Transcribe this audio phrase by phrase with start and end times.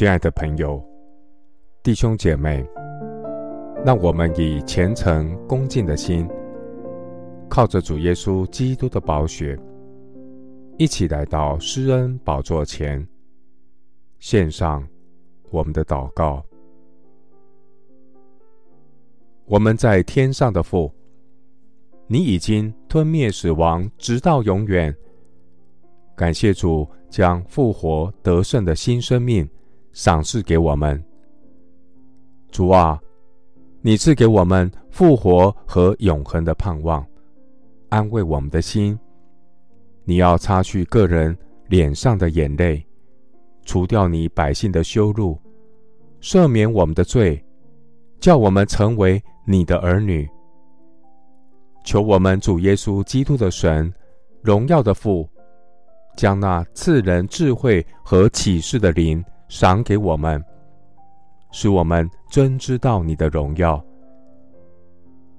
[0.00, 0.82] 亲爱的朋友、
[1.82, 2.66] 弟兄姐妹，
[3.84, 6.26] 让我们以虔诚恭敬的心，
[7.50, 9.60] 靠着主耶稣基督的宝血，
[10.78, 13.06] 一起来到施恩宝座前，
[14.20, 14.88] 献上
[15.50, 16.42] 我们的祷告。
[19.44, 20.90] 我们在天上的父，
[22.06, 24.96] 你已经吞灭死亡，直到永远。
[26.16, 29.46] 感谢主将复活得胜的新生命
[29.92, 31.02] 赏赐给我们。
[32.50, 33.00] 主啊，
[33.80, 37.04] 你赐给我们复活和永恒的盼望，
[37.88, 38.98] 安慰我们的心。
[40.04, 41.36] 你要擦去个人
[41.68, 42.84] 脸上的眼泪，
[43.64, 45.38] 除掉你百姓的羞辱，
[46.20, 47.42] 赦免我们的罪，
[48.18, 50.28] 叫我们成为你的儿女。
[51.84, 53.92] 求我们主耶稣基督的神，
[54.42, 55.28] 荣耀的父，
[56.16, 60.42] 将那赐人智慧和启示的灵赏给我们，
[61.50, 63.84] 使我们真知道你的荣耀。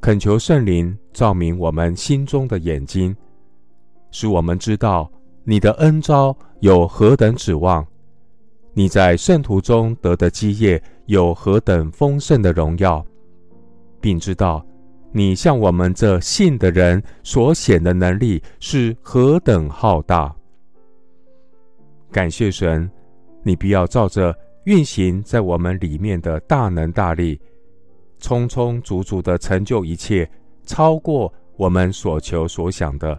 [0.00, 3.14] 恳求圣灵照明我们心中的眼睛，
[4.12, 5.10] 使我们知道
[5.42, 7.84] 你的恩召有何等指望，
[8.74, 13.04] 你在圣徒中得的基业有何等丰盛的荣耀，
[14.00, 14.64] 并知道
[15.10, 20.32] 你向我们这信的人所显的能力是何等浩大。
[22.12, 22.88] 感谢神，
[23.46, 27.40] 你必要照着运行在我们里面的大能大力，
[28.18, 30.28] 充充足足的成就一切，
[30.64, 33.16] 超过我们所求所想的。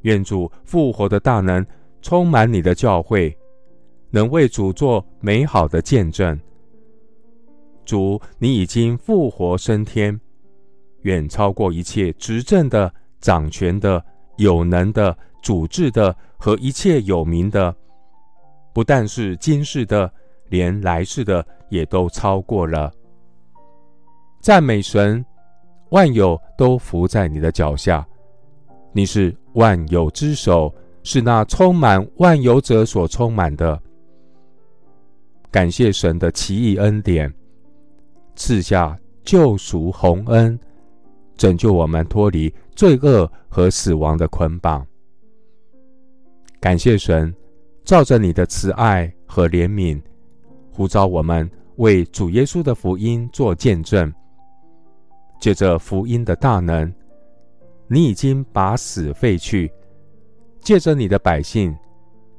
[0.00, 1.64] 愿主复活的大能
[2.00, 3.36] 充满你的教会，
[4.08, 6.40] 能为主做美好的见证。
[7.84, 10.18] 主，你已经复活升天，
[11.02, 14.02] 远超过一切执政的、掌权的、
[14.38, 16.16] 有能的、主治的。
[16.42, 17.76] 和一切有名的，
[18.72, 20.10] 不但是今世的，
[20.48, 22.92] 连来世的也都超过了。
[24.40, 25.24] 赞美神，
[25.90, 28.06] 万有都伏在你的脚下，
[28.92, 33.80] 你是万有之首，是那充满万有者所充满的。
[35.50, 37.32] 感谢神的奇异恩典，
[38.36, 40.58] 赐下救赎洪恩，
[41.36, 44.86] 拯救我们脱离罪恶和死亡的捆绑。
[46.60, 47.34] 感谢神，
[47.84, 50.00] 照着你的慈爱和怜悯，
[50.70, 54.12] 呼召我们为主耶稣的福音做见证。
[55.40, 56.92] 借着福音的大能，
[57.88, 59.66] 你已经把死废去；
[60.60, 61.74] 借着你的百姓，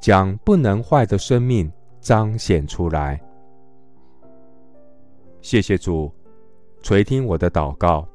[0.00, 3.20] 将不能坏的生命彰显出来。
[5.42, 6.10] 谢谢主，
[6.82, 8.06] 垂听我的祷告，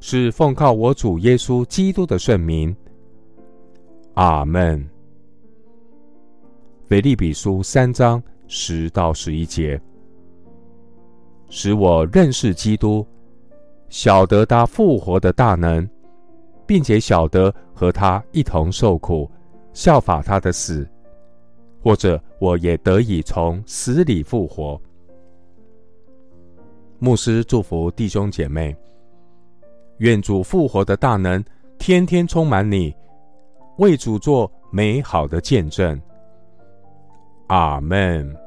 [0.00, 2.74] 是奉靠我主耶稣基督的圣名。
[4.14, 4.95] 阿门。
[6.88, 9.80] 腓利比书三章十到十一节，
[11.48, 13.04] 使我认识基督，
[13.88, 15.88] 晓得他复活的大能，
[16.64, 19.28] 并且晓得和他一同受苦，
[19.72, 20.88] 效法他的死，
[21.82, 24.80] 或者我也得以从死里复活。
[27.00, 28.74] 牧师祝福弟兄姐妹，
[29.98, 31.44] 愿主复活的大能
[31.78, 32.94] 天天充满你，
[33.78, 36.00] 为主做美好的见证。
[37.48, 38.45] 阿门。